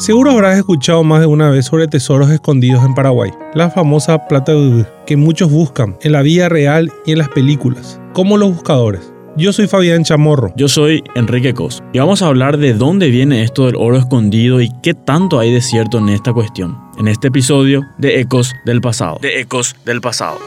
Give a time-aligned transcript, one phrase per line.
[0.00, 4.54] Seguro habrás escuchado más de una vez sobre tesoros escondidos en Paraguay, la famosa plata
[4.54, 9.12] de que muchos buscan en la vida real y en las películas, como los buscadores.
[9.36, 10.54] Yo soy Fabián Chamorro.
[10.56, 11.82] Yo soy Enrique Cos.
[11.92, 15.52] Y vamos a hablar de dónde viene esto del oro escondido y qué tanto hay
[15.52, 16.78] de cierto en esta cuestión.
[16.98, 19.18] En este episodio de Ecos del Pasado.
[19.20, 20.38] De Ecos del Pasado.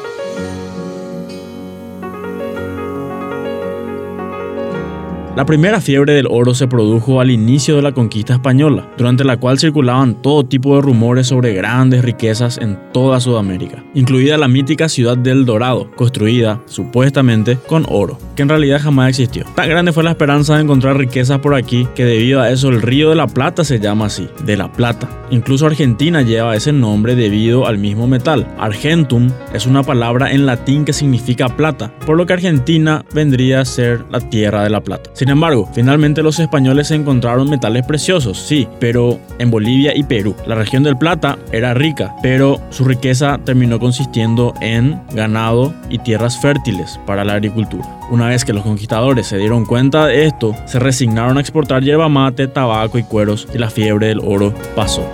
[5.35, 9.37] La primera fiebre del oro se produjo al inicio de la conquista española, durante la
[9.37, 14.87] cual circulaban todo tipo de rumores sobre grandes riquezas en toda Sudamérica, incluida la mítica
[14.87, 19.43] ciudad del Dorado, construida, supuestamente, con oro, que en realidad jamás existió.
[19.55, 22.83] Tan grande fue la esperanza de encontrar riquezas por aquí que debido a eso el
[22.83, 25.09] río de la Plata se llama así, de la Plata.
[25.31, 28.47] Incluso Argentina lleva ese nombre debido al mismo metal.
[28.59, 33.65] Argentum es una palabra en latín que significa plata, por lo que Argentina vendría a
[33.65, 35.09] ser la tierra de la plata.
[35.23, 40.35] Sin embargo, finalmente los españoles encontraron metales preciosos, sí, pero en Bolivia y Perú.
[40.45, 46.37] La región del Plata era rica, pero su riqueza terminó consistiendo en ganado y tierras
[46.41, 47.87] fértiles para la agricultura.
[48.11, 52.09] Una vez que los conquistadores se dieron cuenta de esto, se resignaron a exportar yerba
[52.09, 55.09] mate, tabaco y cueros y la fiebre del oro pasó.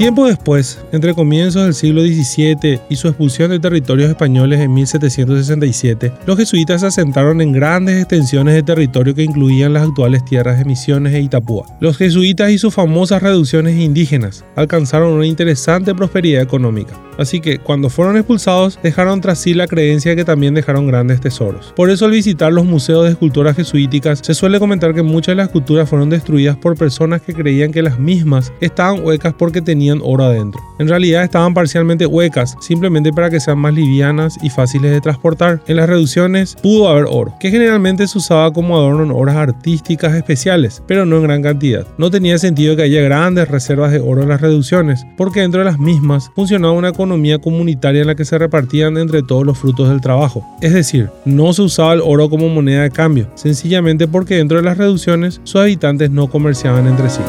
[0.00, 6.10] Tiempo después, entre comienzos del siglo XVII y su expulsión de territorios españoles en 1767,
[6.24, 10.64] los jesuitas se asentaron en grandes extensiones de territorio que incluían las actuales tierras de
[10.64, 11.66] Misiones e Itapúa.
[11.80, 16.98] Los jesuitas y sus famosas reducciones indígenas alcanzaron una interesante prosperidad económica.
[17.18, 21.74] Así que cuando fueron expulsados dejaron tras sí la creencia que también dejaron grandes tesoros.
[21.76, 25.36] Por eso al visitar los museos de esculturas jesuíticas se suele comentar que muchas de
[25.36, 29.89] las esculturas fueron destruidas por personas que creían que las mismas estaban huecas porque tenían
[30.02, 30.60] oro adentro.
[30.78, 35.62] En realidad estaban parcialmente huecas, simplemente para que sean más livianas y fáciles de transportar.
[35.66, 40.14] En las reducciones pudo haber oro, que generalmente se usaba como adorno en obras artísticas
[40.14, 41.86] especiales, pero no en gran cantidad.
[41.98, 45.66] No tenía sentido que haya grandes reservas de oro en las reducciones, porque dentro de
[45.66, 49.88] las mismas funcionaba una economía comunitaria en la que se repartían entre todos los frutos
[49.88, 50.46] del trabajo.
[50.60, 54.64] Es decir, no se usaba el oro como moneda de cambio, sencillamente porque dentro de
[54.64, 57.20] las reducciones sus habitantes no comerciaban entre sí.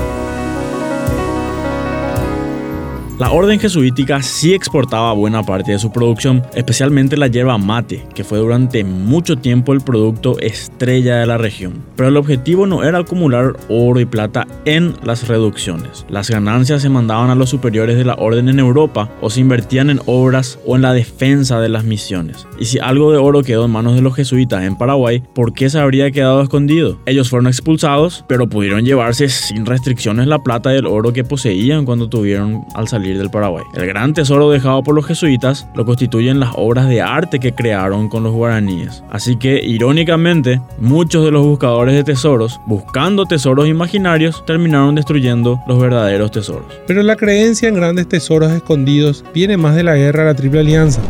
[3.22, 8.24] La orden jesuítica sí exportaba buena parte de su producción, especialmente la hierba mate, que
[8.24, 11.86] fue durante mucho tiempo el producto estrella de la región.
[11.96, 16.04] Pero el objetivo no era acumular oro y plata en las reducciones.
[16.10, 19.92] Las ganancias se mandaban a los superiores de la orden en Europa o se invertían
[19.92, 22.48] en obras o en la defensa de las misiones.
[22.60, 25.70] Y si algo de oro quedó en manos de los jesuitas en Paraguay, ¿por qué
[25.70, 27.00] se habría quedado escondido?
[27.06, 31.86] Ellos fueron expulsados, pero pudieron llevarse sin restricciones la plata y el oro que poseían
[31.86, 33.64] cuando tuvieron al salir del Paraguay.
[33.74, 38.10] El gran tesoro dejado por los jesuitas lo constituyen las obras de arte que crearon
[38.10, 39.04] con los guaraníes.
[39.10, 45.80] Así que, irónicamente, muchos de los buscadores de tesoros, buscando tesoros imaginarios, terminaron destruyendo los
[45.80, 46.66] verdaderos tesoros.
[46.88, 50.60] Pero la creencia en grandes tesoros escondidos viene más de la guerra de la Triple
[50.62, 51.02] Alianza.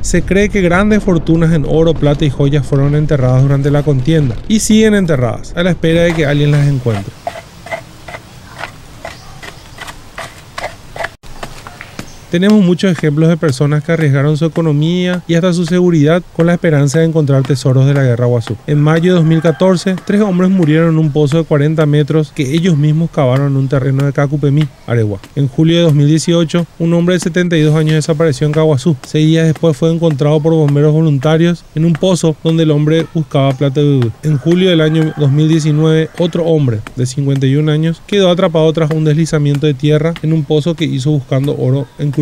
[0.00, 4.36] Se cree que grandes fortunas en oro, plata y joyas fueron enterradas durante la contienda
[4.48, 7.12] y siguen enterradas a la espera de que alguien las encuentre.
[12.30, 16.52] Tenemos muchos ejemplos de personas que arriesgaron su economía y hasta su seguridad con la
[16.52, 18.54] esperanza de encontrar tesoros de la guerra Guazú.
[18.66, 22.76] En mayo de 2014, tres hombres murieron en un pozo de 40 metros que ellos
[22.76, 25.20] mismos cavaron en un terreno de Cacupemí, Aregua.
[25.36, 28.94] En julio de 2018, un hombre de 72 años desapareció en Caguazú.
[29.06, 33.56] Seis días después fue encontrado por bomberos voluntarios en un pozo donde el hombre buscaba
[33.56, 38.90] plata de En julio del año 2019, otro hombre de 51 años quedó atrapado tras
[38.90, 42.12] un deslizamiento de tierra en un pozo que hizo buscando oro en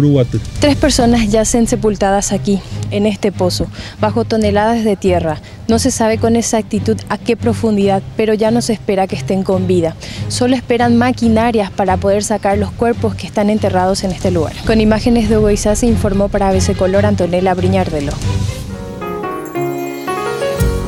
[0.60, 3.66] Tres personas yacen sepultadas aquí, en este pozo,
[4.00, 5.40] bajo toneladas de tierra.
[5.68, 9.42] No se sabe con exactitud a qué profundidad, pero ya no se espera que estén
[9.42, 9.96] con vida.
[10.28, 14.52] Solo esperan maquinarias para poder sacar los cuerpos que están enterrados en este lugar.
[14.66, 18.12] Con imágenes de Hugo se informó para ABC Color Antonella Briñardelo.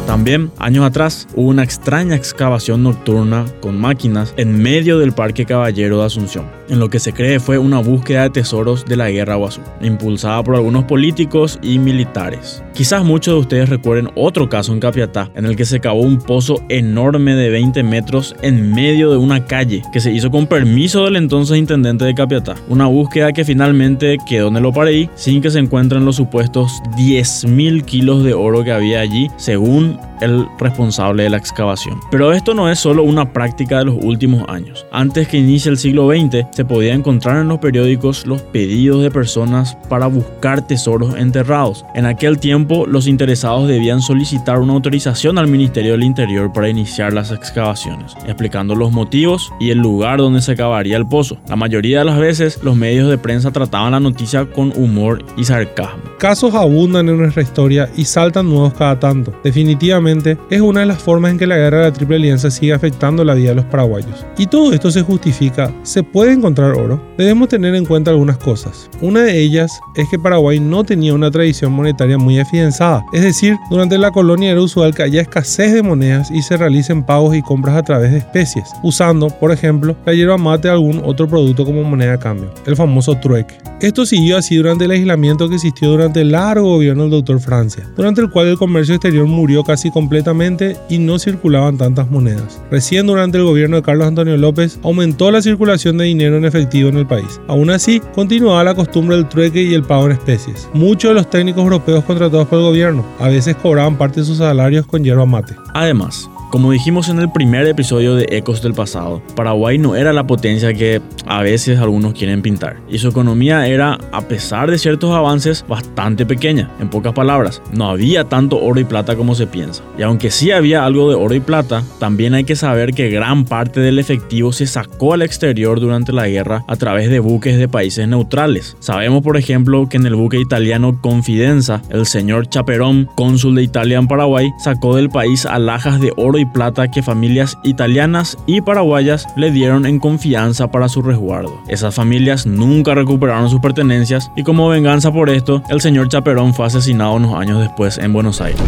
[0.08, 6.00] También, años atrás, hubo una extraña excavación nocturna con máquinas en medio del Parque Caballero
[6.00, 9.37] de Asunción, en lo que se cree fue una búsqueda de tesoros de la Guerra
[9.37, 12.62] Guazú, impulsada por algunos políticos y militares.
[12.75, 16.19] Quizás muchos de ustedes recuerden otro caso en Capiatá, en el que se cavó un
[16.19, 21.05] pozo enorme de 20 metros en medio de una calle, que se hizo con permiso
[21.05, 22.55] del entonces intendente de Capiatá.
[22.69, 27.85] Una búsqueda que finalmente quedó en el Opareí sin que se encuentren los supuestos 10.000
[27.85, 32.00] kilos de oro que había allí, según el responsable de la excavación.
[32.11, 34.87] Pero esto no es solo una práctica de los últimos años.
[34.93, 39.11] Antes que inicie el siglo XX, se podía encontrar en los periódicos los pedidos de
[39.11, 41.85] personas para buscar tesoros enterrados.
[41.94, 47.12] En aquel tiempo, los interesados debían solicitar una autorización al Ministerio del Interior para iniciar
[47.12, 51.38] las excavaciones, explicando los motivos y el lugar donde se cavaría el pozo.
[51.49, 55.44] La mayoría de las veces, los medios de prensa trataban la noticia con humor y
[55.44, 56.03] sarcasmo.
[56.19, 59.32] Casos abundan en nuestra historia y saltan nuevos cada tanto.
[59.44, 60.07] Definitivamente
[60.50, 63.25] es una de las formas en que la guerra de la Triple Alianza sigue afectando
[63.25, 64.25] la vida de los paraguayos.
[64.38, 65.72] Y todo esto se justifica.
[65.82, 67.00] ¿Se puede encontrar oro?
[67.19, 68.88] Debemos tener en cuenta algunas cosas.
[69.02, 73.05] Una de ellas es que Paraguay no tenía una tradición monetaria muy afianzada.
[73.12, 77.05] Es decir, durante la colonia era usual que haya escasez de monedas y se realicen
[77.05, 81.02] pagos y compras a través de especies, usando, por ejemplo, la hierba mate o algún
[81.05, 83.56] otro producto como moneda de cambio, el famoso trueque.
[83.81, 87.88] Esto siguió así durante el aislamiento que existió durante el largo gobierno del doctor Francia,
[87.96, 92.62] durante el cual el comercio exterior murió casi completamente y no circulaban tantas monedas.
[92.70, 96.88] Recién durante el gobierno de Carlos Antonio López aumentó la circulación de dinero en efectivo
[96.88, 97.40] en el país.
[97.48, 100.68] Aún así, continuaba la costumbre del trueque y el pago en especies.
[100.72, 104.38] Muchos de los técnicos europeos contratados por el gobierno a veces cobraban parte de sus
[104.38, 105.56] salarios con hierba mate.
[105.74, 110.26] Además, como dijimos en el primer episodio de Ecos del pasado, Paraguay no era la
[110.26, 115.14] potencia que a veces algunos quieren pintar, y su economía era, a pesar de ciertos
[115.14, 116.70] avances, bastante pequeña.
[116.80, 119.82] En pocas palabras, no había tanto oro y plata como se piensa.
[119.98, 123.44] Y aunque sí había algo de oro y plata, también hay que saber que gran
[123.44, 127.68] parte del efectivo se sacó al exterior durante la guerra a través de buques de
[127.68, 128.76] países neutrales.
[128.80, 133.98] Sabemos, por ejemplo, que en el buque italiano Confidenza, el señor Chaperón, cónsul de Italia
[133.98, 139.26] en Paraguay, sacó del país alhajas de oro y plata que familias italianas y paraguayas
[139.37, 141.61] le dieron en confianza para su resguardo.
[141.69, 146.67] Esas familias nunca recuperaron sus pertenencias y como venganza por esto, el señor Chaperón fue
[146.67, 148.62] asesinado unos años después en Buenos Aires.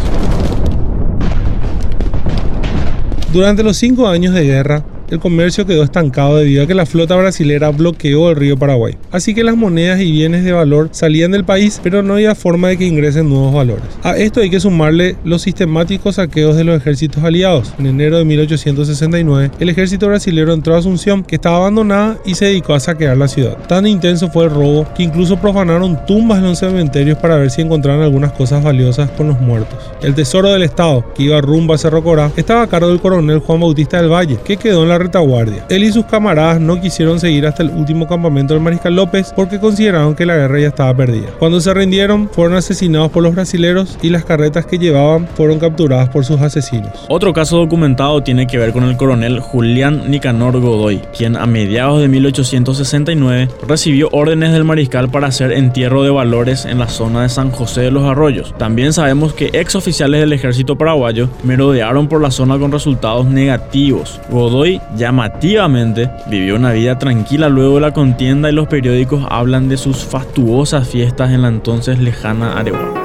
[3.33, 7.17] Durante los cinco años de guerra, el comercio quedó estancado debido a que la flota
[7.17, 8.97] brasilera bloqueó el río Paraguay.
[9.11, 12.69] Así que las monedas y bienes de valor salían del país, pero no había forma
[12.69, 13.85] de que ingresen nuevos valores.
[14.03, 17.75] A esto hay que sumarle los sistemáticos saqueos de los ejércitos aliados.
[17.79, 22.47] En enero de 1869, el ejército brasilero entró a Asunción, que estaba abandonada, y se
[22.47, 23.59] dedicó a saquear la ciudad.
[23.67, 27.63] Tan intenso fue el robo que incluso profanaron tumbas en los cementerios para ver si
[27.63, 29.79] encontraban algunas cosas valiosas con los muertos.
[30.03, 33.41] El tesoro del Estado, que iba rumbo a Cerro Corá, estaba a cargo del coronel
[33.41, 35.65] Juan Bautista del Valle, que quedó en la retaguardia.
[35.69, 39.59] Él y sus camaradas no quisieron seguir hasta el último campamento del Mariscal López porque
[39.59, 41.31] consideraron que la guerra ya estaba perdida.
[41.39, 46.09] Cuando se rindieron, fueron asesinados por los brasileros y las carretas que llevaban fueron capturadas
[46.09, 47.07] por sus asesinos.
[47.09, 52.01] Otro caso documentado tiene que ver con el coronel Julián Nicanor Godoy, quien a mediados
[52.01, 57.29] de 1869 recibió órdenes del mariscal para hacer entierro de valores en la zona de
[57.29, 58.55] San José de los Arroyos.
[58.59, 64.21] También sabemos que ex oficiales del ejército paraguayo merodearon por la zona con resultados negativos.
[64.31, 69.77] Godoy llamativamente vivió una vida tranquila luego de la contienda y los periódicos hablan de
[69.77, 73.00] sus fastuosas fiestas en la entonces lejana Areguá.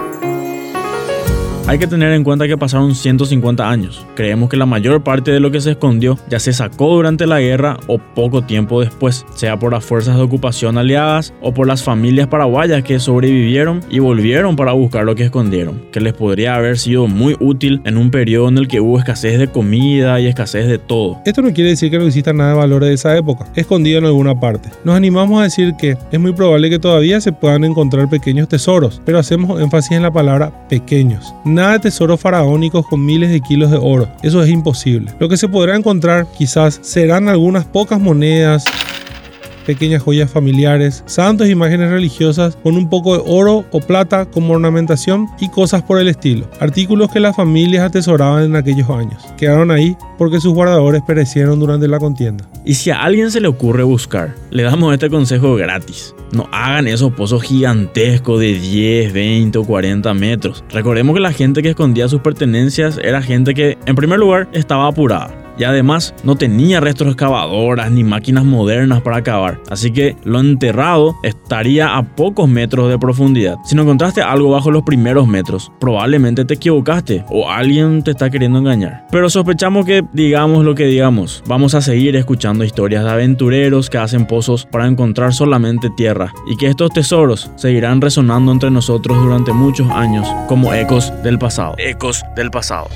[1.67, 4.05] Hay que tener en cuenta que pasaron 150 años.
[4.13, 7.39] Creemos que la mayor parte de lo que se escondió ya se sacó durante la
[7.39, 11.81] guerra o poco tiempo después, sea por las fuerzas de ocupación aliadas o por las
[11.81, 16.77] familias paraguayas que sobrevivieron y volvieron para buscar lo que escondieron, que les podría haber
[16.77, 20.67] sido muy útil en un periodo en el que hubo escasez de comida y escasez
[20.67, 21.17] de todo.
[21.25, 24.05] Esto no quiere decir que no exista nada de valor de esa época, escondido en
[24.05, 24.69] alguna parte.
[24.83, 29.01] Nos animamos a decir que es muy probable que todavía se puedan encontrar pequeños tesoros,
[29.03, 33.71] pero hacemos énfasis en la palabra pequeños nada de tesoros faraónicos con miles de kilos
[33.71, 34.07] de oro.
[34.21, 35.11] Eso es imposible.
[35.19, 38.65] Lo que se podrá encontrar quizás serán algunas pocas monedas,
[39.65, 45.27] pequeñas joyas familiares, santos, imágenes religiosas con un poco de oro o plata como ornamentación
[45.39, 46.49] y cosas por el estilo.
[46.59, 49.21] Artículos que las familias atesoraban en aquellos años.
[49.37, 52.47] Quedaron ahí porque sus guardadores perecieron durante la contienda.
[52.65, 56.15] Y si a alguien se le ocurre buscar, le damos este consejo gratis.
[56.31, 60.63] No hagan esos pozos gigantescos de 10, 20 o 40 metros.
[60.69, 64.87] Recordemos que la gente que escondía sus pertenencias era gente que, en primer lugar, estaba
[64.87, 70.39] apurada y además no tenía restos excavadoras ni máquinas modernas para cavar, así que lo
[70.39, 73.57] enterrado estaría a pocos metros de profundidad.
[73.65, 78.29] Si no encontraste algo bajo los primeros metros, probablemente te equivocaste o alguien te está
[78.29, 79.05] queriendo engañar.
[79.11, 83.97] Pero sospechamos que, digamos lo que digamos, vamos a seguir escuchando historias de aventureros que
[83.97, 89.53] hacen pozos para encontrar solamente tierra y que estos tesoros seguirán resonando entre nosotros durante
[89.53, 91.75] muchos años como ecos del pasado.
[91.77, 92.87] Ecos del pasado.